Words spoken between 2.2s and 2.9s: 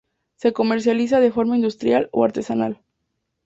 artesanal.